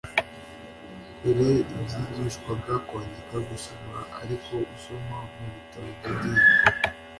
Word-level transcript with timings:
Dore 1.21 1.49
ibyigishwaga: 1.73 2.73
kwandika, 2.87 3.35
gusoma 3.49 3.97
(ariko 4.21 4.53
usoma 4.75 5.17
mu 5.33 5.47
bitabo 5.55 5.87
by'idini), 5.97 6.45